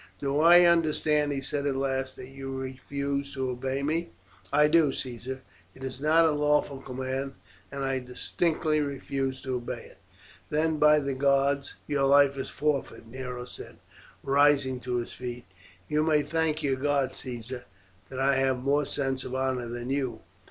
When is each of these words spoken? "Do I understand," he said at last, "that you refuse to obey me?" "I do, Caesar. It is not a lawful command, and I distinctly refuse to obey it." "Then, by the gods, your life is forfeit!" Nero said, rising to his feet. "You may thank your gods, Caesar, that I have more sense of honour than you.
"Do 0.19 0.39
I 0.39 0.61
understand," 0.63 1.31
he 1.31 1.41
said 1.41 1.67
at 1.67 1.75
last, 1.75 2.15
"that 2.15 2.29
you 2.29 2.49
refuse 2.51 3.31
to 3.35 3.51
obey 3.51 3.83
me?" 3.83 4.09
"I 4.51 4.67
do, 4.67 4.91
Caesar. 4.91 5.41
It 5.75 5.83
is 5.83 6.01
not 6.01 6.25
a 6.25 6.31
lawful 6.31 6.79
command, 6.81 7.35
and 7.71 7.85
I 7.85 7.99
distinctly 7.99 8.81
refuse 8.81 9.41
to 9.41 9.53
obey 9.53 9.83
it." 9.91 9.97
"Then, 10.49 10.77
by 10.79 10.97
the 10.97 11.13
gods, 11.13 11.75
your 11.85 12.05
life 12.07 12.35
is 12.35 12.49
forfeit!" 12.49 13.05
Nero 13.05 13.45
said, 13.45 13.77
rising 14.23 14.79
to 14.79 14.95
his 14.95 15.13
feet. 15.13 15.45
"You 15.87 16.01
may 16.01 16.23
thank 16.23 16.63
your 16.63 16.77
gods, 16.77 17.17
Caesar, 17.17 17.65
that 18.09 18.19
I 18.19 18.37
have 18.37 18.63
more 18.63 18.85
sense 18.87 19.23
of 19.23 19.35
honour 19.35 19.67
than 19.67 19.91
you. 19.91 20.21